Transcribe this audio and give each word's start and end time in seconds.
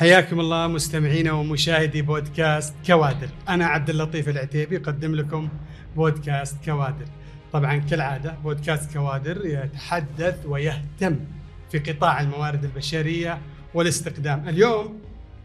حياكم 0.00 0.40
الله 0.40 0.66
مستمعينا 0.66 1.32
ومشاهدي 1.32 2.02
بودكاست 2.02 2.74
كوادر. 2.86 3.28
أنا 3.48 3.66
عبد 3.66 3.90
اللطيف 3.90 4.28
العتيبي 4.28 4.76
أقدم 4.76 5.14
لكم 5.14 5.48
بودكاست 5.96 6.56
كوادر. 6.64 7.04
طبعا 7.52 7.76
كالعادة 7.76 8.34
بودكاست 8.44 8.92
كوادر 8.92 9.46
يتحدث 9.46 10.46
ويهتم 10.46 11.16
في 11.72 11.78
قطاع 11.78 12.20
الموارد 12.20 12.64
البشرية 12.64 13.38
والاستقدام 13.74 14.48
اليوم 14.48 14.98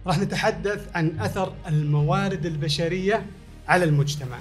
راح 0.07 0.19
نتحدث 0.19 0.89
عن 0.95 1.19
أثر 1.19 1.53
الموارد 1.67 2.45
البشرية 2.45 3.25
على 3.67 3.85
المجتمع. 3.85 4.37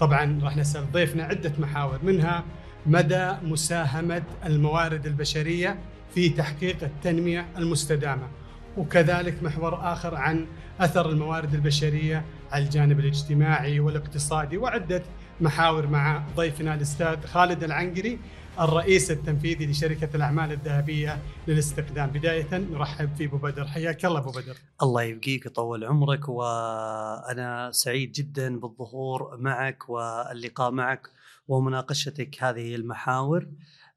طبعا 0.00 0.40
راح 0.42 0.56
نسأل 0.56 0.92
ضيفنا 0.92 1.24
عدة 1.24 1.52
محاور 1.58 1.98
منها 2.02 2.44
مدى 2.86 3.32
مساهمة 3.42 4.22
الموارد 4.46 5.06
البشرية 5.06 5.78
في 6.14 6.28
تحقيق 6.28 6.76
التنمية 6.82 7.46
المستدامة. 7.58 8.28
وكذلك 8.76 9.42
محور 9.42 9.92
آخر 9.92 10.14
عن 10.14 10.46
أثر 10.80 11.10
الموارد 11.10 11.54
البشرية 11.54 12.24
على 12.52 12.64
الجانب 12.64 13.00
الاجتماعي 13.00 13.80
والاقتصادي 13.80 14.58
وعدة 14.58 15.02
محاور 15.40 15.86
مع 15.86 16.22
ضيفنا 16.36 16.74
الأستاذ 16.74 17.26
خالد 17.26 17.64
العنقري 17.64 18.18
الرئيس 18.60 19.10
التنفيذي 19.10 19.66
لشركة 19.66 20.08
الأعمال 20.14 20.52
الذهبية 20.52 21.18
للاستقدام. 21.48 22.10
بداية 22.10 22.58
نرحب 22.58 23.14
في 23.14 23.24
أبو 23.24 23.36
بدر. 23.36 23.66
حياك 23.66 24.04
الله 24.04 24.18
أبو 24.18 24.30
بدر. 24.30 24.56
الله 24.82 25.02
يبقيك 25.02 25.46
ويطول 25.46 25.84
عمرك 25.84 26.28
وأنا 26.28 27.70
سعيد 27.72 28.12
جدا 28.12 28.58
بالظهور 28.58 29.36
معك 29.36 29.88
واللقاء 29.88 30.70
معك 30.70 31.10
ومناقشتك 31.48 32.42
هذه 32.42 32.74
المحاور. 32.74 33.46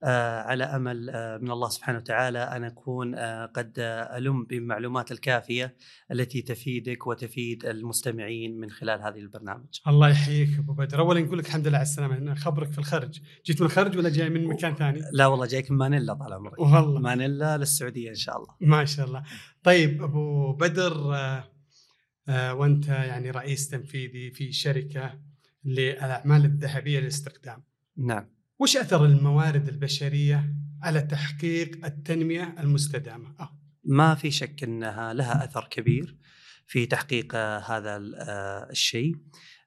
على 0.03 0.63
أمل 0.63 1.09
آه، 1.09 1.37
من 1.37 1.51
الله 1.51 1.69
سبحانه 1.69 1.97
وتعالى 1.97 2.39
أن 2.39 2.63
أكون 2.63 3.15
آه، 3.15 3.45
قد 3.45 3.73
ألم 4.17 4.43
بالمعلومات 4.43 5.11
الكافية 5.11 5.75
التي 6.11 6.41
تفيدك 6.41 7.07
وتفيد 7.07 7.65
المستمعين 7.65 8.59
من 8.59 8.69
خلال 8.69 9.01
هذه 9.01 9.19
البرنامج. 9.19 9.79
الله 9.87 10.09
يحييك 10.09 10.59
أبو 10.59 10.73
بدر، 10.73 10.99
اولا 10.99 11.19
نقول 11.19 11.37
لك 11.37 11.45
الحمد 11.45 11.67
لله 11.67 11.77
على 11.77 11.85
السلامة، 11.85 12.35
خبرك 12.35 12.71
في 12.71 12.77
الخرج، 12.77 13.21
جيت 13.45 13.61
من 13.61 13.67
الخرج 13.67 13.97
ولا 13.97 14.09
جاي 14.09 14.29
من 14.29 14.47
مكان 14.47 14.75
ثاني؟ 14.75 15.01
لا 15.11 15.27
والله 15.27 15.45
جايك 15.45 15.71
من 15.71 15.77
مانيلا 15.77 16.13
طال 16.13 16.33
عمرك. 16.33 16.59
والله 16.59 16.99
مانيلا 16.99 17.57
للسعودية 17.57 18.09
إن 18.09 18.15
شاء 18.15 18.37
الله. 18.37 18.55
ما 18.61 18.85
شاء 18.85 19.07
الله. 19.07 19.23
طيب 19.63 20.03
أبو 20.03 20.53
بدر 20.53 20.93
وأنت 22.29 22.87
يعني 22.87 23.31
رئيس 23.31 23.69
تنفيذي 23.69 24.31
في 24.31 24.51
شركة 24.51 25.19
للأعمال 25.65 26.45
الذهبية 26.45 26.99
للاستقدام. 26.99 27.63
نعم. 27.97 28.36
وش 28.59 28.77
أثر 28.77 29.05
الموارد 29.05 29.67
البشرية 29.67 30.53
على 30.83 31.01
تحقيق 31.01 31.85
التنمية 31.85 32.55
المستدامة؟ 32.59 33.35
أوه. 33.39 33.57
ما 33.83 34.15
في 34.15 34.31
شك 34.31 34.63
إنها 34.63 35.13
لها 35.13 35.43
أثر 35.43 35.67
كبير 35.71 36.17
في 36.67 36.85
تحقيق 36.85 37.35
هذا 37.35 38.01
آه، 38.15 38.69
الشيء 38.69 39.15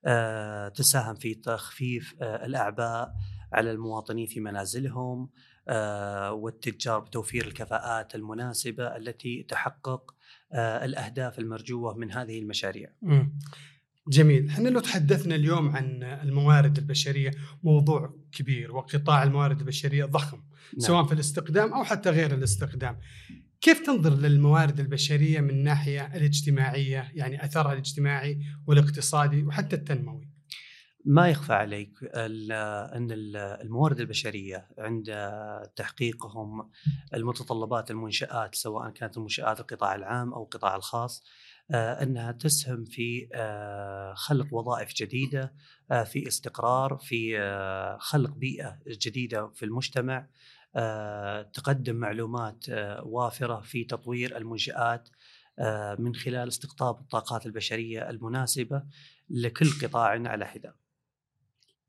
آه، 0.06 0.68
تساهم 0.68 1.14
في 1.14 1.34
تخفيف 1.34 2.14
آه، 2.22 2.46
الأعباء 2.46 3.14
على 3.52 3.70
المواطنين 3.70 4.26
في 4.26 4.40
منازلهم 4.40 5.30
والتجار 6.30 6.98
بتوفير 6.98 7.46
الكفاءات 7.46 8.14
المناسبة 8.14 8.96
التي 8.96 9.42
تحقق 9.42 10.14
الأهداف 10.54 11.38
المرجوة 11.38 11.94
من 11.94 12.12
هذه 12.12 12.38
المشاريع. 12.38 12.90
جميل. 14.10 14.48
إحنا 14.48 14.68
لو 14.68 14.80
تحدثنا 14.80 15.34
اليوم 15.34 15.76
عن 15.76 16.02
الموارد 16.02 16.78
البشرية 16.78 17.30
موضوع 17.62 18.14
كبير 18.32 18.72
وقطاع 18.76 19.22
الموارد 19.22 19.60
البشرية 19.60 20.04
ضخم 20.04 20.36
نعم. 20.36 20.78
سواء 20.78 21.04
في 21.04 21.12
الاستقدام 21.12 21.72
أو 21.72 21.84
حتى 21.84 22.10
غير 22.10 22.34
الاستقدام 22.34 22.98
كيف 23.60 23.86
تنظر 23.86 24.14
للموارد 24.14 24.80
البشرية 24.80 25.40
من 25.40 25.50
الناحيه 25.50 26.16
الاجتماعية 26.16 27.10
يعني 27.14 27.44
أثرها 27.44 27.72
الاجتماعي 27.72 28.38
والاقتصادي 28.66 29.42
وحتى 29.42 29.76
التنموي؟ 29.76 30.30
ما 31.04 31.28
يخفى 31.28 31.52
عليك 31.52 31.98
أن 32.14 33.08
الموارد 33.62 34.00
البشرية 34.00 34.68
عند 34.78 35.32
تحقيقهم 35.76 36.70
المتطلبات 37.14 37.90
المنشآت 37.90 38.54
سواء 38.54 38.90
كانت 38.90 39.16
المنشآت 39.16 39.60
القطاع 39.60 39.94
العام 39.94 40.32
أو 40.32 40.42
القطاع 40.42 40.76
الخاص 40.76 41.24
إنها 41.74 42.32
تسهم 42.32 42.84
في 42.84 43.28
آه، 43.34 44.14
خلق 44.14 44.54
وظائف 44.54 44.94
جديدة 44.94 45.54
آه، 45.90 46.04
في 46.04 46.28
استقرار 46.28 46.98
في 47.02 47.38
خلق 48.00 48.30
بيئة 48.30 48.78
جديدة 48.86 49.48
في 49.48 49.64
المجتمع 49.64 50.26
تقدم 51.52 51.96
معلومات 51.96 52.64
وافرة 53.02 53.60
في 53.60 53.84
تطوير 53.84 54.36
المنشآت 54.36 55.08
من 55.98 56.14
خلال 56.14 56.48
استقطاب 56.48 57.00
الطاقات 57.00 57.46
البشرية 57.46 58.10
المناسبة 58.10 58.82
لكل 59.30 59.70
قطاع 59.82 60.08
على 60.08 60.46
حدة. 60.46 60.76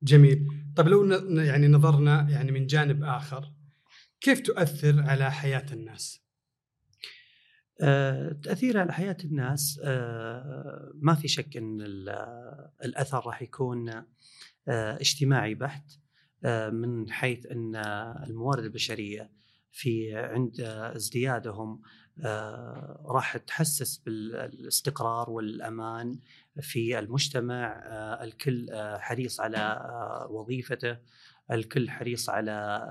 جميل، 0.03 0.47
طيب 0.75 0.87
لو 0.87 1.11
يعني 1.41 1.67
نظرنا 1.67 2.29
يعني 2.29 2.51
من 2.51 2.67
جانب 2.67 3.03
آخر 3.03 3.51
كيف 4.21 4.39
تؤثر 4.39 5.01
على 5.01 5.31
حياة 5.31 5.65
الناس؟ 5.71 6.20
آه، 7.81 8.31
تأثير 8.43 8.77
على 8.79 8.93
حياة 8.93 9.17
الناس 9.23 9.81
آه، 9.83 10.91
ما 10.95 11.15
في 11.15 11.27
شك 11.27 11.57
إن 11.57 11.81
الأثر 12.85 13.25
راح 13.25 13.41
يكون 13.41 13.89
آه، 13.89 14.05
اجتماعي 15.01 15.55
بحت 15.55 15.91
من 16.71 17.11
حيث 17.11 17.45
إن 17.45 17.75
الموارد 18.27 18.63
البشرية 18.63 19.31
في 19.71 20.15
عند 20.15 20.61
ازديادهم 20.95 21.81
راح 23.05 23.37
تحسس 23.37 23.97
بالاستقرار 23.97 25.29
والأمان 25.29 26.19
في 26.61 26.99
المجتمع 26.99 27.83
الكل 28.23 28.67
حريص 28.99 29.39
على 29.39 30.27
وظيفته 30.29 30.97
الكل 31.51 31.89
حريص 31.89 32.29
على 32.29 32.81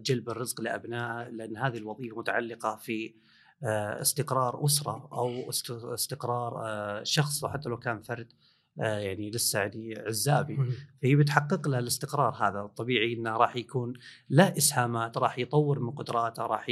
جلب 0.00 0.30
الرزق 0.30 0.60
لابنائه 0.60 1.28
لأن 1.28 1.56
هذه 1.56 1.76
الوظيفة 1.76 2.18
متعلقة 2.18 2.76
في 2.76 3.06
آه، 3.06 3.20
استقرار 3.62 4.64
أسرة 4.64 5.08
أو 5.12 5.50
استقرار 5.94 6.66
آه، 6.66 7.02
شخص 7.02 7.44
وحتى 7.44 7.68
لو 7.68 7.78
كان 7.78 8.02
فرد 8.02 8.32
آه، 8.80 8.98
يعني 8.98 9.30
لسه 9.30 9.58
يعني 9.58 9.98
عزابي. 9.98 10.56
فهي 11.02 11.16
بتحقق 11.16 11.68
له 11.68 11.78
الاستقرار 11.78 12.34
هذا. 12.34 12.66
طبيعي 12.66 13.12
إنه 13.12 13.36
راح 13.36 13.56
يكون 13.56 13.92
له 14.30 14.56
إسهامات 14.56 15.18
راح 15.18 15.38
يطور 15.38 15.80
من 15.80 15.90
قدراته 15.90 16.42
راح 16.46 16.66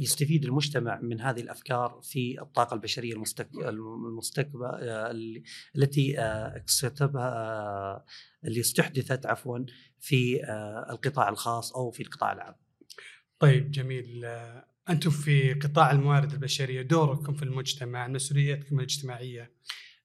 يستفيد 0.00 0.44
المجتمع 0.44 1.00
من 1.00 1.20
هذه 1.20 1.40
الأفكار 1.40 2.00
في 2.02 2.40
الطاقة 2.40 2.74
البشرية 2.74 3.12
المستقبل 3.12 4.72
التي 5.76 6.20
اكتسبها 6.20 8.04
اللي 8.44 8.60
استحدثت 8.60 9.26
عفوا 9.26 9.58
في 10.00 10.40
القطاع 10.90 11.28
الخاص 11.28 11.72
أو 11.72 11.90
في 11.90 12.02
القطاع 12.02 12.32
العام. 12.32 12.54
طيب 13.38 13.70
جميل. 13.70 14.26
أنتم 14.90 15.10
في 15.10 15.54
قطاع 15.54 15.90
الموارد 15.90 16.32
البشرية 16.32 16.82
دوركم 16.82 17.34
في 17.34 17.42
المجتمع 17.42 18.08
مسؤوليتكم 18.08 18.78
الاجتماعية. 18.78 19.52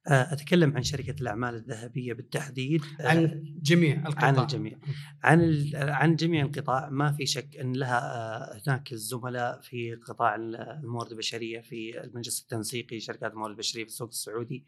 آه، 0.08 0.34
أتكلم 0.34 0.76
عن 0.76 0.84
شركة 0.84 1.16
الأعمال 1.22 1.56
الذهبية 1.56 2.14
بالتحديد. 2.14 2.82
آه، 3.00 3.08
عن 3.08 3.44
جميع 3.62 4.08
القطاع. 4.08 4.26
عن 4.26 4.40
الجميع. 4.40 4.78
عن 5.24 5.70
عن 5.74 6.16
جميع 6.16 6.46
القطاع. 6.46 6.90
ما 6.90 7.12
في 7.12 7.26
شك 7.26 7.58
أن 7.58 7.74
لها 7.74 8.00
آه، 8.00 8.62
هناك 8.68 8.94
الزملاء 8.94 9.62
في 9.62 9.96
قطاع 9.96 10.36
الموارد 10.36 11.12
البشرية 11.12 11.62
في 11.62 12.04
المجلس 12.04 12.42
التنسيقي 12.42 13.00
شركات 13.00 13.32
الموارد 13.32 13.52
البشرية 13.52 13.84
في 13.84 13.90
السوق 13.90 14.08
السعودي. 14.08 14.66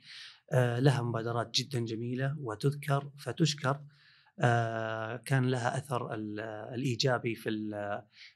لها 0.53 1.01
مبادرات 1.01 1.51
جدا 1.55 1.79
جميلة 1.79 2.35
وتذكر 2.39 3.11
فتشكر 3.17 3.81
كان 5.25 5.45
لها 5.45 5.77
أثر 5.77 6.13
الإيجابي 6.73 7.35
في 7.35 7.49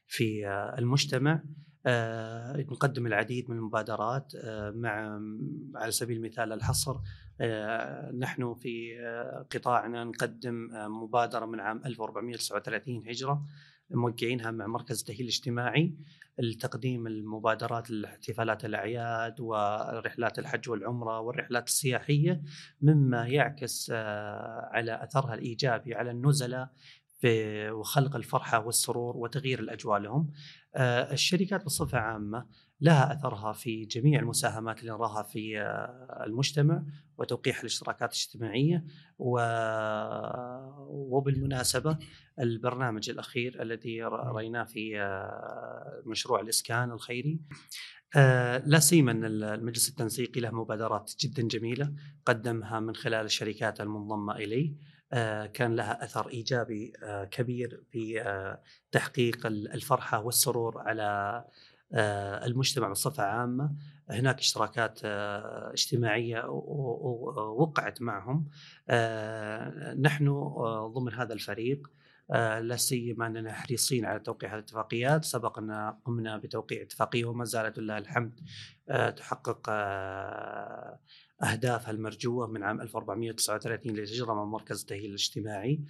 في 0.06 0.48
المجتمع. 0.78 1.42
نقدم 1.86 3.06
العديد 3.06 3.50
من 3.50 3.56
المبادرات 3.56 4.32
آه، 4.34 4.70
مع 4.70 5.20
على 5.74 5.90
سبيل 5.90 6.16
المثال 6.16 6.52
الحصر. 6.52 6.96
آه، 7.40 8.12
نحن 8.12 8.54
في 8.54 8.98
قطاعنا 9.50 10.04
نقدم 10.04 10.68
مبادرة 10.72 11.46
من 11.46 11.60
عام 11.60 11.82
1439 11.86 13.08
هجرة 13.08 13.46
موقعينها 13.90 14.50
مع 14.50 14.66
مركز 14.66 15.00
التأهيل 15.00 15.20
الاجتماعي 15.20 15.94
لتقديم 16.38 17.06
المبادرات 17.06 17.90
لاحتفالات 17.90 18.64
الأعياد 18.64 19.40
ورحلات 19.40 20.38
الحج 20.38 20.70
والعمرة 20.70 21.20
والرحلات 21.20 21.66
السياحية 21.66 22.42
مما 22.82 23.26
يعكس 23.26 23.90
على 24.70 25.02
أثرها 25.02 25.34
الإيجابي 25.34 25.94
على 25.94 26.10
النزلاء 26.10 26.70
وخلق 27.70 28.16
الفرحة 28.16 28.66
والسرور 28.66 29.16
وتغيير 29.16 29.60
الأجواء 29.60 29.98
لهم. 29.98 30.26
آه، 30.26 30.32
الشركات 30.76 31.64
بصفة 31.64 31.98
عامة 31.98 32.46
لها 32.80 33.12
أثرها 33.12 33.52
في 33.52 33.84
جميع 33.84 34.20
المساهمات 34.20 34.80
اللي 34.80 34.90
نراها 34.90 35.22
في 35.22 35.60
آه، 35.60 36.24
المجتمع 36.26 36.82
وتوقيح 37.18 37.60
الاشتراكات 37.60 38.12
الاجتماعية 38.12 38.84
وبالمناسبة 40.88 41.98
البرنامج 42.40 43.10
الأخير 43.10 43.62
الذي 43.62 44.02
رأيناه 44.02 44.64
في 44.64 45.00
آه، 45.00 46.02
مشروع 46.06 46.40
الإسكان 46.40 46.90
الخيري 46.90 47.40
آه 48.16 48.62
لا 48.66 48.78
سيما 48.78 49.12
أن 49.12 49.24
المجلس 49.24 49.88
التنسيقي 49.88 50.40
له 50.40 50.50
مبادرات 50.50 51.12
جدا 51.20 51.42
جميلة 51.42 51.92
قدمها 52.26 52.80
من 52.80 52.94
خلال 52.94 53.24
الشركات 53.24 53.80
المنضمة 53.80 54.36
إليه. 54.36 54.72
آه 54.72 54.97
كان 55.54 55.76
لها 55.76 56.04
أثر 56.04 56.28
إيجابي 56.28 56.92
آه 57.02 57.24
كبير 57.24 57.82
في 57.92 58.22
آه 58.22 58.62
تحقيق 58.92 59.46
الفرحة 59.46 60.20
والسرور 60.20 60.78
على 60.78 61.44
آه 61.92 62.46
المجتمع 62.46 62.88
بصفة 62.88 63.22
عامة. 63.22 63.72
هناك 64.10 64.38
اشتراكات 64.38 65.00
آه 65.04 65.72
اجتماعية 65.72 66.44
وقعت 67.58 68.02
معهم. 68.02 68.48
آه 68.88 69.94
نحن 69.94 70.28
آه 70.28 70.92
ضمن 70.94 71.14
هذا 71.14 71.32
الفريق 71.32 71.90
آه، 72.30 72.60
لا 72.60 72.76
سيما 72.76 73.26
أننا 73.26 73.52
حريصين 73.52 74.04
على 74.04 74.20
توقيع 74.20 74.50
هذه 74.50 74.58
الاتفاقيات، 74.58 75.24
سبق 75.24 75.58
أن 75.58 75.94
قمنا 76.04 76.36
بتوقيع 76.36 76.82
اتفاقية 76.82 77.24
وما 77.24 77.44
زالت 77.44 77.78
لله 77.78 77.98
الحمد 77.98 78.40
آه، 78.88 79.10
تحقق 79.10 79.70
آه، 81.42 81.44
اهدافها 81.44 81.90
المرجوة 81.90 82.46
من 82.46 82.62
عام 82.62 82.80
1439 82.80 83.96
للهجره 83.96 84.44
من 84.44 84.50
مركز 84.50 84.80
التأهيل 84.80 85.10
الاجتماعي. 85.10 85.80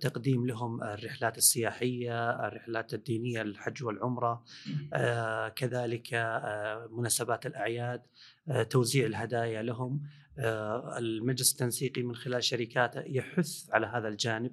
تقديم 0.00 0.46
لهم 0.46 0.82
الرحلات 0.82 1.38
السياحية، 1.38 2.46
الرحلات 2.46 2.94
الدينية 2.94 3.42
للحج 3.42 3.84
والعمرة، 3.84 4.44
كذلك 5.56 6.14
مناسبات 6.90 7.46
الأعياد، 7.46 8.02
توزيع 8.70 9.06
الهدايا 9.06 9.62
لهم، 9.62 10.00
المجلس 10.98 11.52
التنسيقي 11.52 12.02
من 12.02 12.14
خلال 12.14 12.44
شركاته 12.44 13.00
يحث 13.06 13.70
على 13.70 13.86
هذا 13.86 14.08
الجانب 14.08 14.52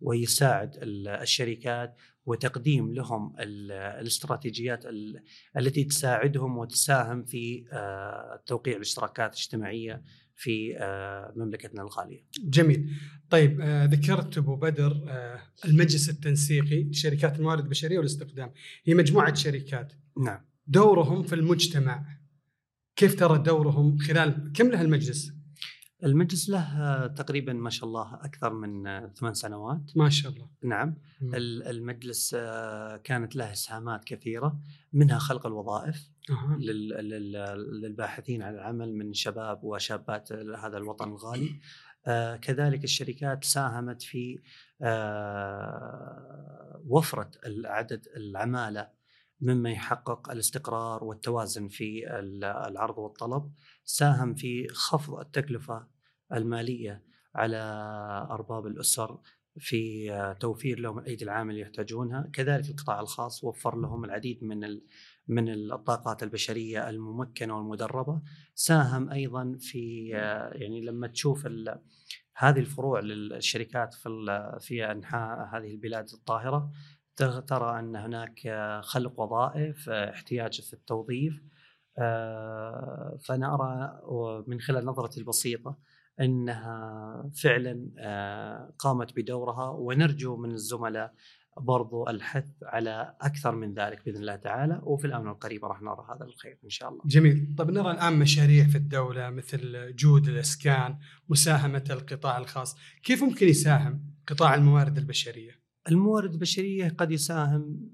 ويساعد 0.00 0.78
الشركات 0.82 1.96
وتقديم 2.26 2.94
لهم 2.94 3.34
الاستراتيجيات 3.40 4.84
التي 5.56 5.84
تساعدهم 5.84 6.58
وتساهم 6.58 7.24
في 7.24 7.64
آه، 7.72 8.42
توقيع 8.46 8.76
الاشتراكات 8.76 9.34
الاجتماعية 9.34 10.02
في 10.34 10.76
آه، 10.78 11.32
مملكتنا 11.36 11.82
الغالية. 11.82 12.26
جميل. 12.44 12.90
طيب 13.30 13.60
آه، 13.60 13.84
ذكرت 13.84 14.38
أبو 14.38 14.56
بدر 14.56 14.96
المجلس 15.64 16.10
التنسيقي 16.10 16.82
لشركات 16.82 17.38
الموارد 17.38 17.64
البشرية 17.64 17.98
والاستخدام، 17.98 18.52
هي 18.84 18.94
مجموعة 18.94 19.34
شركات. 19.34 19.92
نعم. 20.24 20.50
دورهم 20.66 21.22
في 21.22 21.34
المجتمع 21.34 22.19
كيف 23.00 23.18
ترى 23.18 23.38
دورهم 23.38 23.98
خلال 23.98 24.52
كم 24.54 24.70
له 24.70 24.80
المجلس؟ 24.80 25.32
المجلس 26.04 26.50
له 26.50 27.06
تقريبا 27.06 27.52
ما 27.52 27.70
شاء 27.70 27.88
الله 27.88 28.14
أكثر 28.14 28.52
من 28.52 28.84
ثمان 29.08 29.34
سنوات 29.34 29.96
ما 29.96 30.08
شاء 30.08 30.32
الله 30.32 30.48
نعم 30.62 30.96
مم. 31.20 31.34
المجلس 31.34 32.36
آه، 32.38 32.96
كانت 32.96 33.36
له 33.36 33.52
إسهامات 33.52 34.04
كثيرة 34.04 34.60
منها 34.92 35.18
خلق 35.18 35.46
الوظائف 35.46 36.10
أه. 36.30 36.56
للباحثين 37.82 38.42
عن 38.42 38.54
العمل 38.54 38.94
من 38.94 39.12
شباب 39.12 39.64
وشابات 39.64 40.32
هذا 40.32 40.76
الوطن 40.76 41.08
الغالي 41.08 41.60
آه 42.06 42.36
كذلك 42.36 42.84
الشركات 42.84 43.44
ساهمت 43.44 44.02
في 44.02 44.38
آه 44.82 46.82
وفرة 46.86 47.30
عدد 47.64 48.06
العمالة 48.16 48.99
مما 49.40 49.70
يحقق 49.70 50.30
الاستقرار 50.30 51.04
والتوازن 51.04 51.68
في 51.68 52.18
العرض 52.68 52.98
والطلب 52.98 53.52
ساهم 53.84 54.34
في 54.34 54.68
خفض 54.68 55.18
التكلفة 55.18 55.86
المالية 56.32 57.04
على 57.34 57.56
أرباب 58.30 58.66
الأسر 58.66 59.20
في 59.58 60.10
توفير 60.40 60.80
لهم 60.80 60.98
الأيدي 60.98 61.24
العامله 61.24 61.50
اللي 61.50 61.62
يحتاجونها، 61.62 62.30
كذلك 62.32 62.70
القطاع 62.70 63.00
الخاص 63.00 63.44
وفر 63.44 63.76
لهم 63.76 64.04
العديد 64.04 64.44
من 64.44 64.80
من 65.28 65.48
الطاقات 65.72 66.22
البشرية 66.22 66.88
الممكنة 66.88 67.56
والمدربة، 67.56 68.22
ساهم 68.54 69.10
أيضا 69.10 69.56
في 69.60 70.08
يعني 70.52 70.80
لما 70.80 71.06
تشوف 71.06 71.48
هذه 72.34 72.58
الفروع 72.58 73.00
للشركات 73.00 73.94
في 73.94 74.08
في 74.60 74.90
أنحاء 74.90 75.48
هذه 75.52 75.70
البلاد 75.70 76.08
الطاهرة 76.14 76.70
ترى 77.20 77.78
أن 77.78 77.96
هناك 77.96 78.40
خلق 78.84 79.20
وظائف 79.20 79.88
احتياج 79.88 80.60
في 80.60 80.72
التوظيف 80.72 81.42
آه، 81.98 83.18
فأنا 83.24 83.54
أرى 83.54 84.00
من 84.46 84.60
خلال 84.60 84.84
نظرتي 84.84 85.20
البسيطة 85.20 85.78
أنها 86.20 87.30
فعلا 87.42 87.90
آه، 87.98 88.74
قامت 88.78 89.16
بدورها 89.16 89.68
ونرجو 89.68 90.36
من 90.36 90.50
الزملاء 90.50 91.14
برضو 91.56 92.08
الحث 92.08 92.48
على 92.62 93.14
أكثر 93.20 93.54
من 93.54 93.74
ذلك 93.74 94.04
بإذن 94.04 94.20
الله 94.20 94.36
تعالى 94.36 94.80
وفي 94.82 95.06
الآونة 95.06 95.30
القريبة 95.30 95.68
راح 95.68 95.82
نرى 95.82 96.06
هذا 96.14 96.24
الخير 96.24 96.58
إن 96.64 96.70
شاء 96.70 96.88
الله. 96.88 97.02
جميل، 97.06 97.54
طيب 97.58 97.70
نرى 97.70 97.90
الآن 97.90 98.18
مشاريع 98.18 98.64
في 98.64 98.76
الدولة 98.76 99.30
مثل 99.30 99.92
جود 99.96 100.28
الإسكان، 100.28 100.98
مساهمة 101.28 101.84
القطاع 101.90 102.38
الخاص، 102.38 102.76
كيف 103.02 103.22
ممكن 103.22 103.48
يساهم 103.48 104.04
قطاع 104.26 104.54
الموارد 104.54 104.98
البشرية؟ 104.98 105.59
الموارد 105.90 106.32
البشريه 106.32 106.88
قد 106.88 107.10
يساهم 107.10 107.90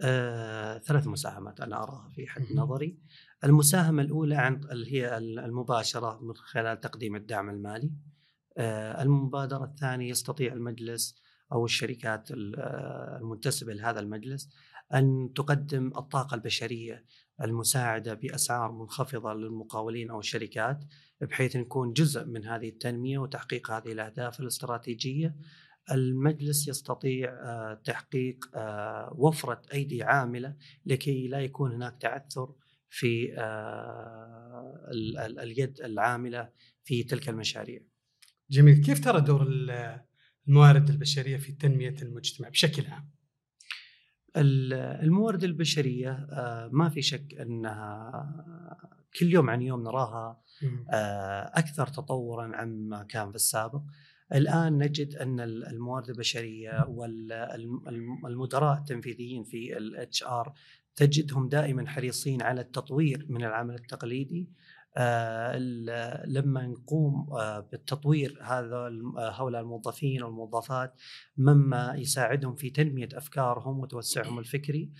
آه، 0.00 0.78
ثلاث 0.78 1.06
مساهمات 1.06 1.60
أنا 1.60 1.82
أراها 1.82 2.08
في 2.08 2.26
حد 2.26 2.42
نظري. 2.54 2.98
المساهمة 3.44 4.02
الأولى 4.02 4.34
عن 4.34 4.60
اللي 4.72 4.92
هي 4.92 5.18
المباشرة 5.18 6.20
من 6.22 6.34
خلال 6.34 6.80
تقديم 6.80 7.16
الدعم 7.16 7.50
المالي. 7.50 7.92
آه، 8.58 9.02
المبادرة 9.02 9.64
الثانية 9.64 10.10
يستطيع 10.10 10.52
المجلس 10.52 11.16
أو 11.52 11.64
الشركات 11.64 12.30
آه، 12.30 13.18
المنتسبة 13.20 13.72
لهذا 13.72 14.00
المجلس 14.00 14.48
أن 14.94 15.32
تقدم 15.36 15.86
الطاقة 15.86 16.34
البشرية 16.34 17.04
المساعدة 17.42 18.14
بأسعار 18.14 18.72
منخفضة 18.72 19.34
للمقاولين 19.34 20.10
أو 20.10 20.18
الشركات 20.20 20.84
بحيث 21.20 21.56
نكون 21.56 21.92
جزء 21.92 22.24
من 22.24 22.44
هذه 22.44 22.68
التنمية 22.68 23.18
وتحقيق 23.18 23.70
هذه 23.70 23.92
الأهداف 23.92 24.40
الاستراتيجية 24.40 25.36
المجلس 25.92 26.68
يستطيع 26.68 27.30
آه، 27.32 27.80
تحقيق 27.84 28.56
آه، 28.56 29.12
وفرة 29.16 29.62
أيدي 29.74 30.02
عاملة 30.02 30.56
لكي 30.86 31.28
لا 31.28 31.40
يكون 31.40 31.72
هناك 31.72 31.96
تعثر 32.00 32.54
في 32.90 33.34
آه، 33.38 34.88
اليد 35.42 35.80
العاملة 35.80 36.50
في 36.84 37.02
تلك 37.02 37.28
المشاريع. 37.28 37.80
جميل. 38.50 38.84
كيف 38.84 39.04
ترى 39.04 39.20
دور 39.20 39.46
الموارد 40.48 40.90
البشرية 40.90 41.36
في 41.36 41.52
تنمية 41.52 41.94
المجتمع 42.02 42.48
بشكل 42.48 42.86
عام؟ 42.86 43.10
الموارد 44.36 45.44
البشرية 45.44 46.28
ما 46.72 46.88
في 46.88 47.02
شك 47.02 47.34
أنها 47.40 48.12
كل 49.18 49.32
يوم 49.32 49.50
عن 49.50 49.62
يوم 49.62 49.82
نراها 49.82 50.42
أكثر 51.54 51.86
تطورا 51.86 52.56
عما 52.56 53.02
كان 53.02 53.30
في 53.30 53.36
السابق. 53.36 53.82
الآن 54.34 54.78
نجد 54.78 55.16
أن 55.16 55.40
الموارد 55.40 56.08
البشرية 56.08 56.86
والمدراء 58.22 58.78
التنفيذيين 58.78 59.44
في 59.44 59.76
ال 59.76 60.22
HR 60.22 60.52
تجدهم 60.96 61.48
دائما 61.48 61.88
حريصين 61.88 62.42
على 62.42 62.60
التطوير 62.60 63.26
من 63.28 63.44
العمل 63.44 63.74
التقليدي. 63.74 64.48
آه 64.96 65.56
لما 66.26 66.66
نقوم 66.66 67.32
آه 67.32 67.60
بالتطوير 67.60 68.38
هذا 68.42 68.90
هؤلاء 69.18 69.62
الموظفين 69.62 70.22
والموظفات 70.22 70.94
مما 71.36 71.94
يساعدهم 71.96 72.54
في 72.54 72.70
تنمية 72.70 73.08
أفكارهم 73.14 73.78
وتوسعهم 73.80 74.38
الفكري. 74.38 74.90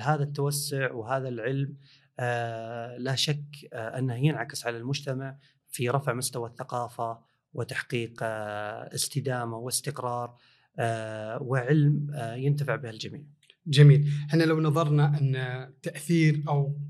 هذا 0.00 0.22
التوسع 0.22 0.92
وهذا 0.92 1.28
العلم 1.28 1.76
آه 2.18 2.96
لا 2.96 3.14
شك 3.14 3.44
آه 3.72 3.98
أنه 3.98 4.14
ينعكس 4.14 4.66
على 4.66 4.76
المجتمع 4.76 5.38
في 5.68 5.90
رفع 5.90 6.12
مستوى 6.12 6.48
الثقافة 6.48 7.27
وتحقيق 7.52 8.20
آه، 8.22 8.94
استدامة 8.94 9.56
واستقرار 9.56 10.36
آه، 10.78 11.42
وعلم 11.42 12.06
آه، 12.14 12.34
ينتفع 12.34 12.76
به 12.76 12.90
الجميع. 12.90 13.22
جميل، 13.66 14.12
إحنا 14.28 14.44
لو 14.44 14.60
نظرنا 14.60 15.18
أن 15.18 15.32
تأثير 15.82 16.44
أو 16.48 16.80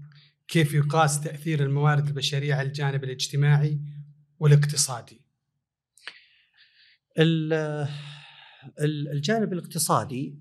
كيف 0.49 0.75
يقاس 0.75 1.21
تأثير 1.21 1.62
الموارد 1.62 2.07
البشرية 2.07 2.55
على 2.55 2.69
الجانب 2.69 3.05
الاجتماعي 3.05 3.81
والاقتصادي. 4.38 5.23
الجانب 8.81 9.53
الاقتصادي 9.53 10.38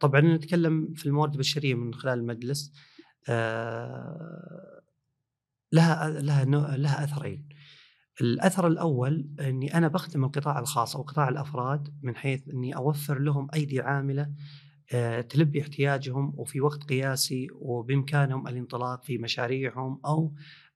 طبعا 0.00 0.20
نتكلم 0.20 0.94
في 0.94 1.06
الموارد 1.06 1.32
البشرية 1.32 1.74
من 1.74 1.94
خلال 1.94 2.18
المجلس 2.18 2.72
لها 5.72 6.10
لها 6.10 6.44
لها 6.76 7.04
أثرين 7.04 7.48
الأثر 8.20 8.66
الأول 8.66 9.28
إني 9.40 9.74
أنا 9.74 9.88
بخدم 9.88 10.24
القطاع 10.24 10.58
الخاص 10.58 10.96
أو 10.96 11.02
قطاع 11.02 11.28
الأفراد 11.28 11.94
من 12.02 12.16
حيث 12.16 12.48
إني 12.48 12.76
أوفر 12.76 13.18
لهم 13.18 13.48
أيدي 13.54 13.80
عاملة 13.80 14.32
آه، 14.92 15.20
تلبي 15.20 15.62
احتياجهم 15.62 16.34
وفي 16.36 16.60
وقت 16.60 16.84
قياسي 16.84 17.48
وبإمكانهم 17.52 18.48
الانطلاق 18.48 19.04
في 19.04 19.18
مشاريعهم 19.18 20.00
أو 20.04 20.34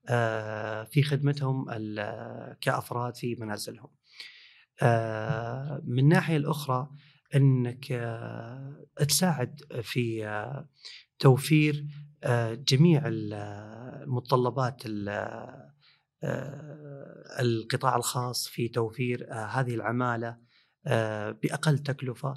آه، 0.09 0.83
في 0.83 1.03
خدمتهم 1.03 1.65
كأفراد 2.61 3.15
في 3.15 3.35
منازلهم. 3.35 3.89
آه، 4.81 5.81
من 5.85 5.99
الناحيه 5.99 6.37
الأخرى 6.37 6.89
إنك 7.35 7.85
تساعد 9.07 9.61
في 9.81 10.25
توفير 11.19 11.85
جميع 12.67 13.01
المتطلبات 13.05 14.81
القطاع 17.39 17.95
الخاص 17.95 18.47
في 18.47 18.67
توفير 18.67 19.33
هذه 19.33 19.75
العمالة 19.75 20.37
بأقل 21.43 21.79
تكلفة 21.79 22.33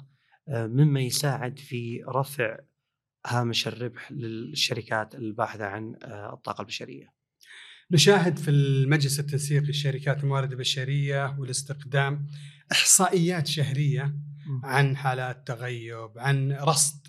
مما 0.49 1.01
يساعد 1.01 1.59
في 1.59 2.03
رفع 2.07 2.57
هامش 3.25 3.67
الربح 3.67 4.11
للشركات 4.11 5.15
الباحثة 5.15 5.65
عن 5.65 5.95
الطاقة 6.03 6.61
البشرية. 6.61 7.15
نشاهد 7.91 8.37
في 8.37 8.51
المجلس 8.51 9.19
التنسيقي 9.19 9.69
الشركات 9.69 10.23
الموارد 10.23 10.51
البشرية 10.51 11.39
والاستقدام 11.39 12.27
إحصائيات 12.71 13.47
شهرية 13.47 14.15
عن 14.63 14.97
حالات 14.97 15.47
تغيب، 15.47 16.09
عن 16.17 16.51
رصد. 16.51 17.07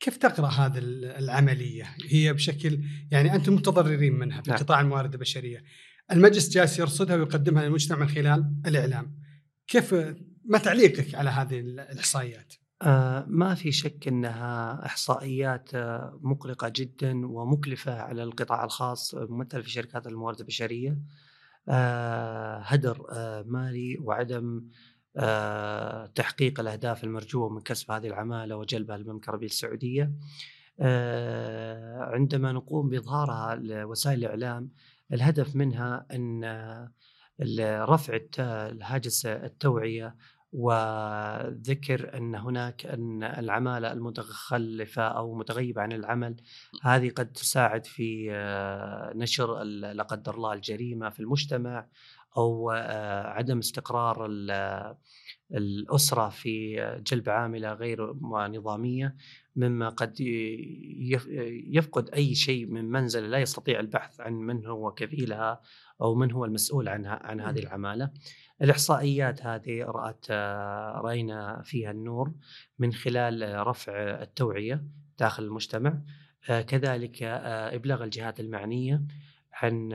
كيف 0.00 0.16
تقرأ 0.16 0.48
هذه 0.48 0.78
العملية؟ 1.18 1.96
هي 2.08 2.32
بشكل 2.32 2.80
يعني 3.10 3.34
أنتم 3.34 3.54
متضررين 3.54 4.12
منها 4.12 4.42
في 4.42 4.50
نعم. 4.50 4.58
قطاع 4.58 4.80
الموارد 4.80 5.12
البشرية. 5.12 5.64
المجلس 6.12 6.48
جالس 6.48 6.78
يرصدها 6.78 7.16
ويقدمها 7.16 7.62
للمجتمع 7.62 7.98
من 7.98 8.08
خلال 8.08 8.54
الإعلام. 8.66 9.18
كيف 9.66 9.94
ما 10.44 10.58
تعليقك 10.58 11.14
على 11.14 11.30
هذه 11.30 11.60
الإحصائيات؟ 11.60 12.54
آه 12.82 13.24
ما 13.28 13.54
في 13.54 13.72
شك 13.72 14.08
أنها 14.08 14.86
إحصائيات 14.86 15.74
آه 15.74 16.20
مقلقة 16.22 16.72
جدا 16.76 17.26
ومكلفة 17.26 18.00
على 18.00 18.22
القطاع 18.22 18.64
الخاص 18.64 19.14
ممثل 19.14 19.62
في 19.62 19.70
شركات 19.70 20.06
الموارد 20.06 20.40
البشرية 20.40 20.98
آه 21.68 22.58
هدر 22.58 23.06
آه 23.12 23.42
مالي 23.42 23.98
وعدم 24.00 24.64
تحقيق 26.14 26.60
الأهداف 26.60 27.04
المرجوة 27.04 27.48
من 27.48 27.60
كسب 27.60 27.90
هذه 27.90 28.06
العمالة 28.06 28.56
وجلبها 28.56 28.96
للمملكة 28.96 29.24
العربية 29.24 29.46
السعوديه 29.46 30.12
آه 30.80 32.02
عندما 32.02 32.52
نقوم 32.52 32.88
باظهارها 32.88 33.54
لوسائل 33.54 34.18
الإعلام 34.18 34.70
الهدف 35.12 35.56
منها 35.56 36.06
أن 36.12 36.44
آه، 36.44 36.92
رفع 37.84 38.18
الهاجس 38.38 39.26
التوعية 39.26 40.16
وذكر 40.52 42.16
أن 42.16 42.34
هناك 42.34 42.86
أن 42.86 43.22
العمالة 43.22 43.92
المتخلفة 43.92 45.02
أو 45.02 45.34
متغيبة 45.34 45.82
عن 45.82 45.92
العمل 45.92 46.36
هذه 46.82 47.10
قد 47.10 47.32
تساعد 47.32 47.86
في 47.86 48.28
آه، 48.32 49.12
نشر 49.16 49.62
لا 49.62 50.02
قدر 50.02 50.34
الله 50.34 50.52
الجريمة 50.52 51.10
في 51.10 51.20
المجتمع. 51.20 51.86
أو 52.36 52.70
آه، 52.70 53.26
عدم 53.26 53.58
استقرار 53.58 54.26
الأسرة 55.54 56.28
في 56.28 56.76
جلب 57.06 57.28
عاملة 57.28 57.72
غير 57.72 58.12
نظامية 58.48 59.16
مما 59.56 59.88
قد 59.88 60.20
يفقد 61.70 62.10
أي 62.10 62.34
شيء 62.34 62.66
من 62.66 62.90
منزله 62.90 63.26
لا 63.26 63.38
يستطيع 63.38 63.80
البحث 63.80 64.20
عن 64.20 64.32
من 64.32 64.66
هو 64.66 64.90
كفيلها 64.92 65.60
أو 66.02 66.14
من 66.14 66.32
هو 66.32 66.44
المسؤول 66.44 66.88
عن 66.88 67.06
عن 67.06 67.40
هذه 67.40 67.58
العمالة. 67.58 68.10
الإحصائيات 68.62 69.46
هذه 69.46 69.82
رأت 69.82 70.26
آه، 70.30 71.00
رأينا 71.04 71.62
فيها 71.64 71.90
النور 71.90 72.32
من 72.78 72.92
خلال 72.92 73.66
رفع 73.66 73.92
التوعية 74.22 74.84
داخل 75.18 75.44
المجتمع. 75.44 76.02
آه، 76.50 76.60
كذلك 76.60 77.22
آه، 77.22 77.74
إبلاغ 77.74 78.04
الجهات 78.04 78.40
المعنية. 78.40 79.02
عن 79.62 79.92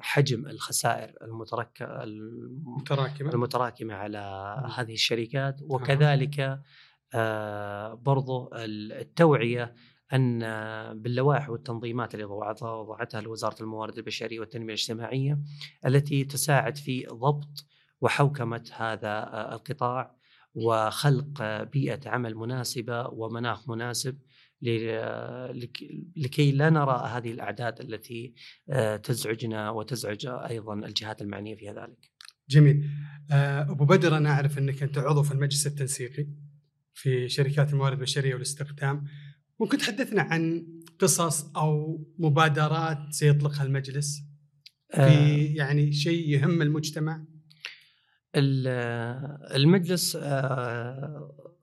حجم 0.00 0.46
الخسائر 0.46 1.12
المتراكمة؟ 1.22 2.02
المتراكمة 3.34 3.94
على 3.94 4.18
هذه 4.76 4.92
الشركات. 4.92 5.60
وكذلك 5.62 6.60
برضو 8.04 8.50
التوعية 8.54 9.74
أن 10.12 10.38
باللوائح 11.02 11.50
والتنظيمات 11.50 12.14
اللي 12.14 12.24
وضعتها 12.24 13.28
وزاره 13.28 13.62
الموارد 13.62 13.98
البشرية 13.98 14.40
والتنمية 14.40 14.66
الاجتماعية 14.66 15.38
التي 15.86 16.24
تساعد 16.24 16.76
في 16.76 17.06
ضبط 17.06 17.66
وحوكمة 18.00 18.70
هذا 18.76 19.28
القطاع 19.52 20.16
وخلق 20.54 21.62
بيئة 21.62 22.10
عمل 22.10 22.34
مناسبة 22.34 23.06
ومناخ 23.06 23.68
مناسب 23.68 24.18
لكي 26.16 26.52
لا 26.52 26.70
نرى 26.70 27.08
هذه 27.08 27.30
الأعداد 27.30 27.80
التي 27.80 28.34
تزعجنا 29.02 29.70
وتزعج 29.70 30.26
أيضا 30.26 30.74
الجهات 30.74 31.22
المعنية 31.22 31.54
في 31.54 31.68
ذلك. 31.68 32.10
جميل. 32.48 32.90
أبو 33.30 33.84
بدر 33.84 34.16
أنا 34.16 34.30
أعرف 34.30 34.58
أنك 34.58 34.82
أنت 34.82 34.98
عضو 34.98 35.22
في 35.22 35.32
المجلس 35.32 35.66
التنسيقي 35.66 36.26
في 36.94 37.28
شركات 37.28 37.72
الموارد 37.72 37.96
البشرية 37.96 38.34
والاستخدام. 38.34 39.04
ممكن 39.60 39.78
تحدثنا 39.78 40.22
عن 40.22 40.66
قصص 40.98 41.56
أو 41.56 42.04
مبادرات 42.18 42.98
سيطلقها 43.10 43.64
المجلس 43.64 44.22
في 44.90 45.00
آه 45.00 45.56
يعني 45.56 45.92
شيء 45.92 46.28
يهم 46.28 46.62
المجتمع 46.62 47.24
المجلس 49.54 50.16
آه 50.16 51.54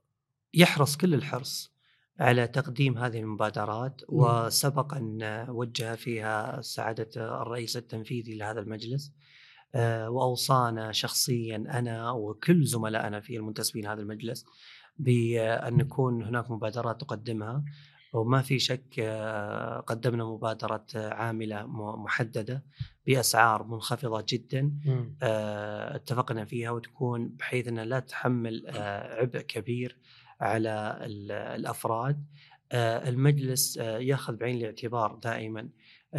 يحرص 0.53 0.97
كل 0.97 1.13
الحرص 1.13 1.74
على 2.19 2.47
تقديم 2.47 2.97
هذه 2.97 3.19
المبادرات 3.19 4.01
وسبق 4.09 4.93
أن 4.93 5.45
وجه 5.49 5.95
فيها 5.95 6.61
سعادة 6.61 7.09
الرئيس 7.41 7.77
التنفيذي 7.77 8.35
لهذا 8.35 8.59
المجلس 8.59 9.13
آه، 9.75 10.09
وأوصانا 10.09 10.91
شخصيا 10.91 11.55
أنا 11.55 12.11
وكل 12.11 12.65
زملائنا 12.65 13.19
في 13.19 13.37
المنتسبين 13.37 13.87
هذا 13.87 14.01
المجلس 14.01 14.45
بأن 14.97 15.79
يكون 15.79 16.23
هناك 16.23 16.51
مبادرات 16.51 17.01
تقدمها 17.01 17.63
وما 18.13 18.41
في 18.41 18.59
شك 18.59 18.99
آه، 18.99 19.79
قدمنا 19.79 20.25
مبادرة 20.25 20.85
عاملة 20.95 21.67
محددة 21.97 22.63
بأسعار 23.07 23.63
منخفضة 23.63 24.25
جدا 24.29 24.73
آه، 25.23 25.95
اتفقنا 25.95 26.45
فيها 26.45 26.71
وتكون 26.71 27.27
بحيث 27.27 27.67
أنها 27.67 27.85
لا 27.85 27.99
تحمل 27.99 28.65
عبء 29.19 29.39
كبير 29.39 29.97
على 30.39 30.97
الأفراد. 31.55 32.25
المجلس 32.73 33.77
يأخذ 33.77 34.35
بعين 34.35 34.57
الاعتبار 34.57 35.15
دائما 35.15 35.69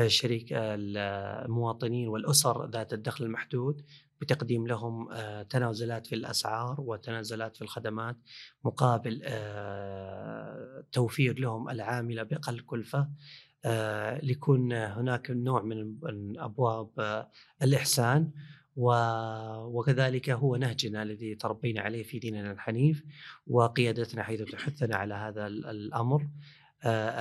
شريك 0.07 0.49
المواطنين 0.53 2.09
والأسر 2.09 2.71
ذات 2.71 2.93
الدخل 2.93 3.25
المحدود 3.25 3.83
بتقديم 4.21 4.67
لهم 4.67 5.09
آه، 5.13 5.43
تنازلات 5.43 6.07
في 6.07 6.15
الأسعار 6.15 6.81
وتنازلات 6.81 7.57
في 7.57 7.63
الخدمات 7.63 8.17
مقابل 8.65 9.21
آه، 9.25 10.85
توفير 10.93 11.39
لهم 11.39 11.69
العاملة 11.69 12.23
بأقل 12.23 12.61
كلفة 12.61 13.09
آه، 13.65 14.19
ليكون 14.19 14.73
هناك 14.73 15.31
نوع 15.31 15.63
من 15.63 16.39
أبواب 16.39 17.27
الإحسان. 17.63 18.31
وكذلك 18.77 20.31
هو 20.31 20.57
نهجنا 20.57 21.03
الذي 21.03 21.35
تربينا 21.35 21.81
عليه 21.81 22.03
في 22.03 22.19
ديننا 22.19 22.53
الحنيف 22.53 23.05
وقيادتنا 23.47 24.23
حيث 24.23 24.43
تحثنا 24.43 24.97
على 24.97 25.15
هذا 25.15 25.47
الأمر 25.47 26.29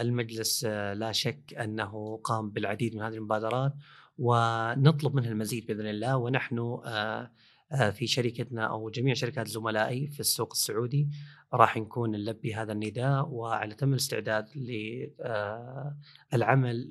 المجلس 0.02 0.66
لا 0.66 1.12
شك 1.12 1.54
أنه 1.54 2.20
قام 2.24 2.50
بالعديد 2.50 2.96
من 2.96 3.02
هذه 3.02 3.14
المبادرات 3.14 3.74
ونطلب 4.18 5.16
منها 5.16 5.30
المزيد 5.30 5.66
بإذن 5.66 5.88
الله 5.88 6.18
ونحن 6.18 6.60
آه، 6.86 7.32
آه، 7.72 7.90
في 7.90 8.08
شركتنا 8.08 8.66
أو 8.66 8.90
جميع 8.90 9.14
شركات 9.14 9.48
زملائي 9.48 10.08
في 10.08 10.20
السوق 10.20 10.52
السعودي 10.52 11.10
راح 11.54 11.78
نكون 11.78 12.12
نلبي 12.12 12.56
هذا 12.56 12.72
النداء 12.72 13.30
وعلى 13.30 13.76
تم 13.76 13.90
الاستعداد 13.90 14.48
للعمل 14.56 15.10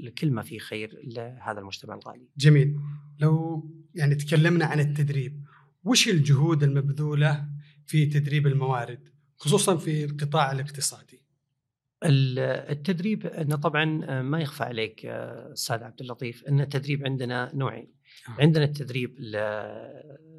آه، 0.00 0.06
لكل 0.06 0.30
ما 0.30 0.42
فيه 0.42 0.58
خير 0.58 1.00
لهذا 1.04 1.60
المجتمع 1.60 1.94
الغالي. 1.94 2.28
جميل. 2.36 2.76
لو 3.18 3.64
يعني 3.94 4.14
تكلمنا 4.14 4.64
عن 4.64 4.80
التدريب، 4.80 5.44
وش 5.84 6.08
الجهود 6.08 6.62
المبذولة 6.62 7.48
في 7.86 8.06
تدريب 8.06 8.46
الموارد؟ 8.46 9.08
خصوصا 9.38 9.76
في 9.76 10.04
القطاع 10.04 10.52
الاقتصادي؟ 10.52 11.24
التدريب 12.04 13.26
انه 13.26 13.56
طبعا 13.56 14.04
آه، 14.04 14.22
ما 14.22 14.40
يخفى 14.40 14.64
عليك 14.64 15.06
آه، 15.06 15.52
أستاذ 15.52 15.82
عبد 15.82 16.00
اللطيف 16.00 16.44
إن 16.44 16.60
التدريب 16.60 17.04
عندنا 17.04 17.50
نوعين. 17.54 17.94
آه. 18.28 18.42
عندنا 18.42 18.64
التدريب 18.64 19.16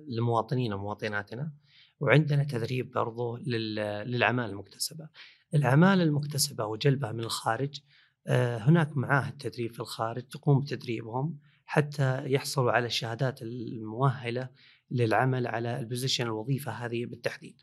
لمواطنينا 0.07 0.75
ومواطناتنا 0.75 1.51
وعندنا 1.99 2.43
تدريب 2.43 2.91
برضو 2.91 3.37
للاعمال 3.37 4.49
المكتسبة. 4.49 5.09
الاعمال 5.53 6.01
المكتسبة 6.01 6.65
وجلبها 6.65 7.11
من 7.11 7.19
الخارج 7.19 7.79
هناك 8.27 8.97
معاهد 8.97 9.37
تدريب 9.37 9.73
في 9.73 9.79
الخارج 9.79 10.23
تقوم 10.23 10.59
بتدريبهم. 10.59 11.39
حتى 11.65 12.23
يحصلوا 12.25 12.71
على 12.71 12.85
الشهادات 12.85 13.41
المؤهلة 13.41 14.49
للعمل 14.91 15.47
على 15.47 15.79
البوزيشن 15.79 16.23
الوظيفة 16.23 16.71
هذه 16.71 17.05
بالتحديد. 17.05 17.55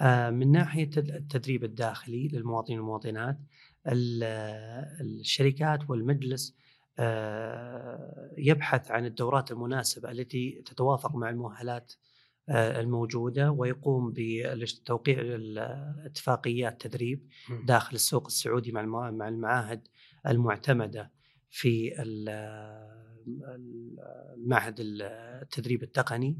آه، 0.00 0.30
من 0.30 0.52
ناحية 0.52 0.90
التدريب 0.96 1.64
الداخلي 1.64 2.28
للمواطنين 2.28 2.78
والمواطنات 2.78 3.38
الشركات 5.00 5.90
والمجلس 5.90 6.56
آه، 6.98 8.34
يبحث 8.38 8.90
عن 8.90 9.06
الدورات 9.06 9.50
المناسبة 9.50 10.10
التي 10.10 10.62
تتوافق 10.66 11.16
مع 11.16 11.30
المؤهلات 11.30 11.92
آه، 12.48 12.80
الموجودة 12.80 13.50
ويقوم 13.50 14.12
بتوقيع 14.16 15.16
اتفاقيات 16.06 16.86
تدريب 16.86 17.28
داخل 17.64 17.94
السوق 17.94 18.26
السعودي 18.26 18.72
مع 18.72 19.10
مع 19.10 19.28
المعاهد 19.28 19.88
المعتمدة 20.26 21.12
في 21.50 22.02
المعهد 24.36 24.76
التدريب 24.80 25.82
التقني 25.82 26.38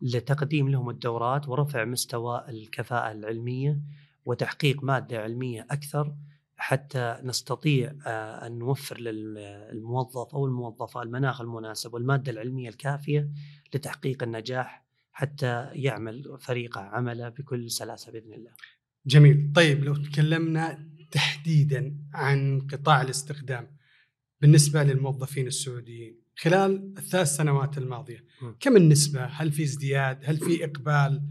لتقديم 0.00 0.68
لهم 0.68 0.90
الدورات 0.90 1.48
ورفع 1.48 1.84
مستوى 1.84 2.44
الكفاءة 2.48 3.12
العلمية 3.12 3.80
وتحقيق 4.24 4.84
مادة 4.84 5.22
علمية 5.22 5.66
أكثر 5.70 6.14
حتى 6.56 7.20
نستطيع 7.22 7.94
آه، 8.06 8.46
أن 8.46 8.58
نوفر 8.58 9.00
للموظف 9.00 10.34
أو 10.34 10.46
الموظفة 10.46 11.02
المناخ 11.02 11.40
المناسب 11.40 11.94
والمادة 11.94 12.32
العلمية 12.32 12.68
الكافية 12.68 13.30
لتحقيق 13.74 14.22
النجاح 14.22 14.86
حتى 15.12 15.68
يعمل 15.72 16.38
فريقه 16.40 16.80
عمله 16.80 17.28
بكل 17.28 17.70
سلاسة 17.70 18.12
بإذن 18.12 18.32
الله. 18.32 18.50
جميل، 19.06 19.52
طيب 19.54 19.84
لو 19.84 19.94
تكلمنا 19.94 20.88
تحديدا 21.10 21.96
عن 22.14 22.66
قطاع 22.72 23.02
الاستخدام 23.02 23.76
بالنسبة 24.40 24.82
للموظفين 24.82 25.46
السعوديين 25.46 26.25
خلال 26.36 26.94
الثلاث 26.98 27.28
سنوات 27.28 27.78
الماضية، 27.78 28.24
كم 28.60 28.76
النسبة؟ 28.76 29.24
هل 29.24 29.52
في 29.52 29.62
ازدياد؟ 29.62 30.20
هل 30.24 30.36
في 30.36 30.64
إقبال؟ 30.64 31.22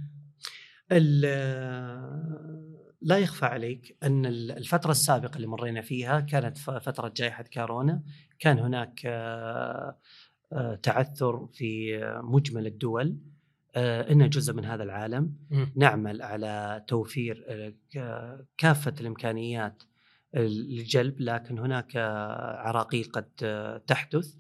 لا 3.06 3.18
يخفى 3.18 3.46
عليك 3.46 3.98
أن 4.04 4.26
الفترة 4.26 4.92
السابقة 4.92 5.36
اللي 5.36 5.48
مرينا 5.48 5.82
فيها 5.82 6.20
كانت 6.20 6.58
فترة 6.58 7.14
جائحة 7.16 7.44
كورونا 7.54 8.04
كان 8.40 8.60
هناك 8.60 9.02
آه، 9.06 9.98
آه، 10.54 10.76
تعثر 10.76 11.48
في 11.54 12.00
مجمل 12.24 12.68
الدول 12.68 13.18
آه، 13.76 14.12
إنها 14.12 14.28
جزء 14.28 14.54
من 14.54 14.66
هذا 14.66 14.84
العالم 14.84 15.34
م. 15.52 15.66
نعمل 15.76 16.22
على 16.22 16.84
توفير 16.88 17.46
كافة 18.58 18.94
الإمكانيات 19.02 19.84
للجلب 20.34 21.22
لكن 21.22 21.60
هناك 21.60 21.96
عراقيل 22.58 23.04
قد 23.04 23.28
تحدث 23.88 24.36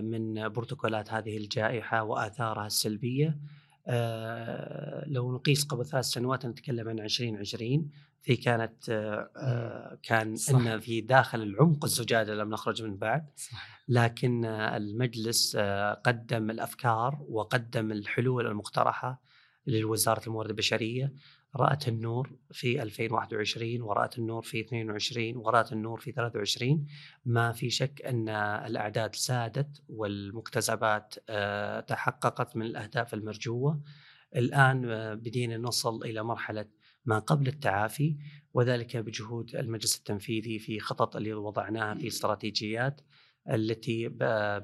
من 0.00 0.48
بروتوكولات 0.48 1.12
هذه 1.12 1.36
الجائحة 1.36 2.02
وآثارها 2.02 2.66
السلبية. 2.66 3.38
آه 3.86 5.04
لو 5.08 5.32
نقيس 5.34 5.64
قبل 5.64 5.86
ثلاث 5.86 6.04
سنوات 6.04 6.46
نتكلم 6.46 6.88
عن 6.88 7.00
2020 7.00 7.90
في 8.22 8.36
كانت 8.36 8.88
آه, 8.88 9.30
آه، 9.36 9.98
كان 10.02 10.36
صح. 10.36 10.54
ان 10.54 10.80
في 10.80 11.00
داخل 11.00 11.42
العمق 11.42 11.84
الزجاجة 11.84 12.34
لم 12.34 12.50
نخرج 12.50 12.82
من 12.82 12.96
بعد. 12.96 13.26
صح. 13.36 13.84
لكن 13.88 14.44
آه 14.44 14.76
المجلس 14.76 15.56
آه 15.60 15.94
قدم 15.94 16.50
الأفكار 16.50 17.24
وقدم 17.28 17.92
الحلول 17.92 18.46
المقترحة 18.46 19.20
لوزارة 19.66 20.26
الموارد 20.26 20.50
البشرية. 20.50 21.12
رأت 21.56 21.88
النور 21.88 22.38
في 22.52 22.82
2021 22.82 23.82
ورأت 23.82 24.18
النور 24.18 24.42
في 24.42 24.60
22 24.60 25.36
ورأت 25.36 25.72
النور 25.72 26.00
في 26.00 26.12
23 26.12 26.86
ما 27.24 27.52
في 27.52 27.70
شك 27.70 28.02
أن 28.02 28.28
الأعداد 28.66 29.14
زادت 29.14 29.82
والمكتسبات 29.88 31.14
آه، 31.28 31.80
تحققت 31.80 32.56
من 32.56 32.66
الأهداف 32.66 33.14
المرجوة 33.14 33.80
الآن 34.36 34.90
آه، 34.90 35.14
بدينا 35.14 35.56
نصل 35.56 36.04
إلى 36.04 36.22
مرحلة 36.22 36.66
ما 37.04 37.18
قبل 37.18 37.48
التعافي 37.48 38.16
وذلك 38.54 38.96
بجهود 38.96 39.56
المجلس 39.56 39.98
التنفيذي 39.98 40.58
في 40.58 40.80
خطط 40.80 41.16
اللي 41.16 41.34
وضعناها 41.34 41.94
في 41.94 42.06
استراتيجيات 42.06 43.00
التي 43.50 44.08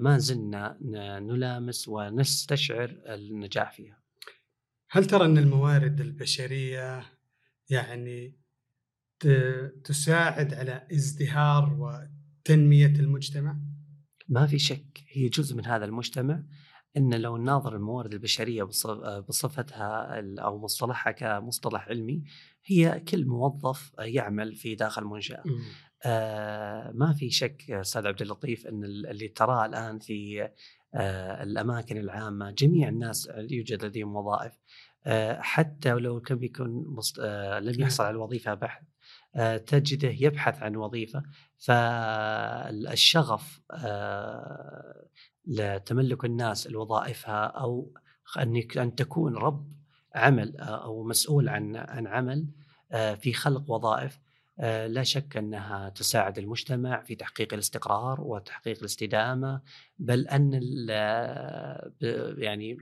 ما 0.00 0.18
زلنا 0.18 0.78
نلامس 1.20 1.88
ونستشعر 1.88 2.96
النجاح 3.06 3.72
فيها. 3.72 3.99
هل 4.92 5.04
ترى 5.04 5.24
أن 5.24 5.38
الموارد 5.38 6.00
البشرية 6.00 7.02
يعني 7.70 8.40
تساعد 9.84 10.54
على 10.54 10.86
ازدهار 10.92 11.76
وتنمية 11.78 12.86
المجتمع؟ 12.86 13.56
ما 14.28 14.46
في 14.46 14.58
شك 14.58 15.04
هي 15.08 15.28
جزء 15.28 15.56
من 15.56 15.66
هذا 15.66 15.84
المجتمع 15.84 16.42
إن 16.96 17.14
لو 17.14 17.36
ناظر 17.36 17.76
الموارد 17.76 18.12
البشرية 18.12 18.62
بصفتها 19.28 20.22
أو 20.38 20.58
مصطلحها 20.58 21.12
كمصطلح 21.12 21.88
علمي 21.88 22.22
هي 22.64 23.00
كل 23.08 23.24
موظف 23.26 23.92
يعمل 23.98 24.54
في 24.54 24.74
داخل 24.74 25.04
منشأة. 25.04 25.42
آه 26.04 26.92
ما 26.94 27.12
في 27.12 27.30
شك 27.30 27.70
أستاذ 27.70 28.06
عبد 28.06 28.22
اللطيف 28.22 28.66
إن 28.66 28.84
اللي 28.84 29.28
تراه 29.28 29.66
الآن 29.66 29.98
في 29.98 30.48
الأماكن 30.94 31.96
العامة 31.96 32.50
جميع 32.50 32.88
الناس 32.88 33.30
يوجد 33.36 33.84
لديهم 33.84 34.16
وظائف. 34.16 34.52
آه، 35.06 35.40
حتى 35.40 35.90
لو 35.90 36.20
كان 36.20 36.38
بيكون 36.38 36.96
آه، 37.20 37.58
لم 37.58 37.80
يحصل 37.80 38.04
على 38.04 38.10
الوظيفة 38.10 38.54
بحث 38.54 38.82
آه، 39.34 39.56
تجده 39.56 40.08
يبحث 40.08 40.62
عن 40.62 40.76
وظيفة. 40.76 41.22
فالشغف 41.58 43.60
لتملك 45.46 46.24
الناس 46.24 46.66
لوظائفها 46.66 47.46
أو 47.46 47.92
انك 48.38 48.78
أن 48.78 48.94
تكون 48.94 49.36
رب 49.36 49.72
عمل 50.14 50.56
أو 50.56 51.04
مسؤول 51.04 51.48
عن 51.48 51.76
عن 51.76 52.06
عمل 52.06 52.46
في 53.16 53.32
خلق 53.32 53.70
وظائف 53.70 54.18
لا 54.86 55.02
شك 55.02 55.36
أنها 55.36 55.88
تساعد 55.88 56.38
المجتمع 56.38 57.02
في 57.02 57.14
تحقيق 57.14 57.54
الاستقرار 57.54 58.20
وتحقيق 58.20 58.78
الاستدامة 58.78 59.62
بل 59.98 60.28
أن 60.28 60.60
يعني 62.38 62.78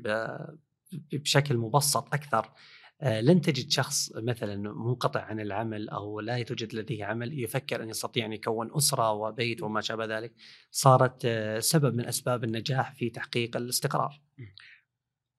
بشكل 1.13 1.57
مبسط 1.57 2.15
أكثر 2.15 2.53
آه، 3.01 3.21
لن 3.21 3.41
تجد 3.41 3.71
شخص 3.71 4.13
مثلا 4.17 4.57
منقطع 4.57 5.21
عن 5.21 5.41
العمل 5.41 5.89
أو 5.89 6.21
لا 6.21 6.43
توجد 6.43 6.75
لديه 6.75 7.05
عمل 7.05 7.43
يفكر 7.43 7.83
أن 7.83 7.91
يستطيع 7.91 8.27
أن 8.27 8.33
يكون 8.33 8.77
أسرة 8.77 9.13
وبيت 9.13 9.63
وما 9.63 9.81
شابه 9.81 10.19
ذلك 10.19 10.35
صارت 10.71 11.23
آه، 11.25 11.61
سبب 11.61 11.95
من 11.95 12.07
أسباب 12.07 12.45
النجاح 12.45 12.95
في 12.95 13.11
تحقيق 13.11 13.57
الاستقرار. 13.57 14.23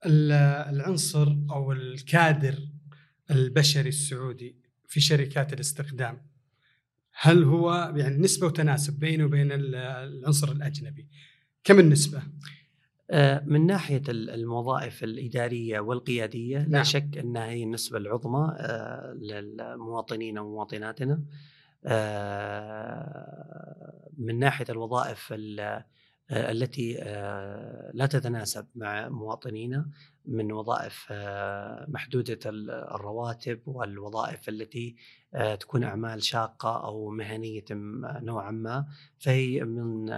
العنصر 0.06 1.36
أو 1.52 1.71
الكادر 1.71 2.56
البشري 3.32 3.89
السعودي 3.89 4.68
في 4.89 4.99
شركات 4.99 5.54
الاستخدام 5.54 6.21
هل 7.13 7.43
هو 7.43 7.93
يعني 7.95 8.17
نسبة 8.17 8.47
وتناسب 8.47 8.99
بينه 8.99 9.25
وبين 9.25 9.52
العنصر 9.52 10.52
الأجنبي؟ 10.52 11.08
كم 11.63 11.80
النسبة؟ 11.80 12.21
آه، 13.12 13.43
من 13.45 13.65
ناحية 13.65 14.02
الموظائف 14.10 15.04
الإدارية 15.04 15.80
والقيادية 15.80 16.58
نعم. 16.58 16.71
لا 16.71 16.84
شك 16.84 17.17
انها 17.17 17.45
هي 17.45 17.63
النسبة 17.63 17.97
العظمى 17.97 18.56
آه، 18.58 19.17
للمواطنين 19.21 20.39
ومواطناتنا 20.39 21.23
آه، 21.86 23.30
من 24.17 24.39
ناحية 24.39 24.65
الوظائف 24.69 25.34
التي 26.31 26.93
لا 27.93 28.05
تتناسب 28.05 28.67
مع 28.75 29.09
مواطنينا 29.09 29.89
من 30.25 30.51
وظائف 30.51 31.11
محدودة 31.87 32.39
الرواتب 32.95 33.59
والوظائف 33.65 34.49
التي 34.49 34.95
تكون 35.59 35.83
أعمال 35.83 36.23
شاقة 36.23 36.85
أو 36.85 37.09
مهنية 37.09 37.65
نوعا 37.71 38.51
ما. 38.51 38.85
فهي 39.19 39.63
من 39.63 40.09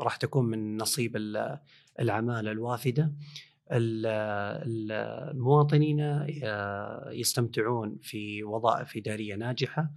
راح 0.00 0.16
تكون 0.16 0.44
من 0.44 0.76
نصيب 0.76 1.16
العماله 2.00 2.50
الوافدة. 2.50 3.12
المواطنين 5.32 6.26
يستمتعون 7.10 7.98
في 8.02 8.44
وظائف 8.44 8.96
إدارية 8.96 9.34
ناجحة 9.34 9.90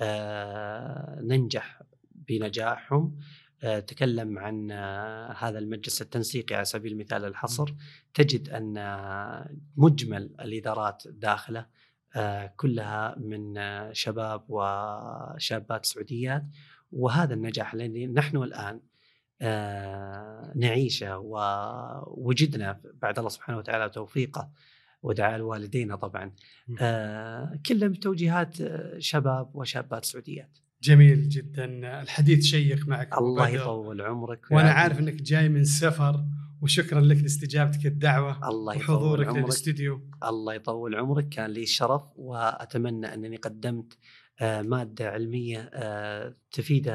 آه، 0.00 1.20
ننجح 1.22 1.82
بنجاحهم. 2.28 3.16
آه، 3.16 3.49
تكلم 3.60 4.38
عن 4.38 4.70
آه، 4.70 5.32
هذا 5.32 5.58
المجلس 5.58 6.02
التنسيقي 6.02 6.54
على 6.54 6.64
سبيل 6.64 6.92
المثال 6.92 7.24
الحصر 7.24 7.74
تجد 8.14 8.48
أن 8.48 8.74
مجمل 9.76 10.34
الإدارات 10.40 11.02
داخله 11.06 11.66
كلها 12.56 13.14
من 13.18 13.54
شباب 13.92 14.44
وشابات 14.48 15.86
سعوديات. 15.86 16.44
وهذا 16.92 17.34
النجاح 17.34 17.74
الذي 17.74 18.06
نحن 18.06 18.36
الآن 18.36 18.80
آه، 19.42 20.52
نعيشه 20.56 21.18
ووجدنا 21.18 22.80
بعد 22.94 23.18
الله 23.18 23.30
سبحانه 23.30 23.58
وتعالى 23.58 23.88
توفيقه 23.88 24.50
ودعاء 25.02 25.36
الوالدين 25.36 25.96
طبعا 25.96 26.32
آه، 26.80 27.60
كلها 27.66 27.88
بتوجيهات 27.88 28.60
آه، 28.60 28.98
شباب 28.98 29.56
وشابات 29.56 30.04
سعوديات. 30.04 30.58
جميل 30.82 31.28
جدا. 31.28 31.64
الحديث 32.02 32.44
شيق 32.44 32.88
معك 32.88 33.18
الله 33.18 33.48
يطول 33.48 34.02
عمرك 34.02 34.46
وأنا 34.50 34.70
عارف 34.70 35.00
إنك 35.00 35.14
جاي 35.14 35.48
من 35.48 35.64
سفر 35.64 36.24
وشكرا 36.62 37.00
لك 37.00 37.22
لاستجابتك 37.22 37.86
الدعوة 37.86 38.48
الله 38.48 38.76
وحضورك 38.76 39.36
للاستديو 39.36 40.00
الله 40.24 40.54
يطول 40.54 40.94
عمرك. 40.94 41.28
كان 41.28 41.50
لي 41.50 41.66
شرف 41.66 42.02
وأتمنى 42.16 43.14
أنني 43.14 43.36
قدمت 43.36 43.98
آه، 44.40 44.62
مادة 44.62 45.10
علمية 45.10 45.70
آه، 45.74 46.34
تفيد 46.52 46.92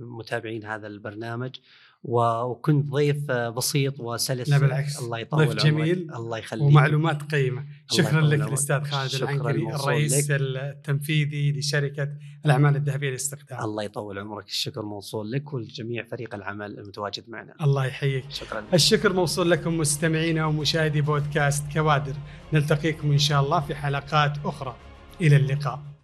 متابعين 0.00 0.64
هذا 0.64 0.86
البرنامج. 0.86 1.56
وكنت 2.04 2.90
ضيف 2.90 3.30
بسيط 3.30 4.00
وسلس 4.00 4.48
لا 4.48 4.58
بالعكس. 4.58 4.98
الله 4.98 5.18
يطول 5.18 5.46
ضيف 5.46 5.64
جميل 5.64 6.10
الله 6.14 6.38
يخليك. 6.38 6.62
ومعلومات 6.62 7.22
قيمة. 7.22 7.66
شكرا 7.90 8.20
لك 8.20 8.48
الأستاذ 8.48 8.82
خالد 8.82 9.14
العنقري 9.14 9.74
الرئيس 9.74 10.30
لك. 10.30 10.40
التنفيذي 10.40 11.52
لشركة 11.52 12.08
الأعمال 12.44 12.76
الذهبية 12.76 13.10
للاستخدام 13.10 13.64
الله 13.64 13.82
يطول 13.82 14.18
عمرك. 14.18 14.46
الشكر 14.46 14.82
موصول 14.82 15.32
لك 15.32 15.52
ولجميع 15.52 16.04
فريق 16.04 16.34
العمل 16.34 16.78
المتواجد 16.78 17.24
معنا. 17.28 17.54
الله 17.60 17.86
يحييك. 17.86 18.24
شكرا. 18.30 18.60
لك. 18.60 18.74
الشكر 18.74 19.12
موصول 19.12 19.50
لكم 19.50 19.78
مستمعينا 19.78 20.46
ومشاهدي 20.46 21.00
بودكاست 21.00 21.72
كوادر. 21.72 22.14
نلتقيكم 22.52 23.12
إن 23.12 23.18
شاء 23.18 23.42
الله 23.42 23.60
في 23.60 23.74
حلقات 23.74 24.38
أخرى. 24.44 24.76
إلى 25.20 25.36
اللقاء. 25.36 25.82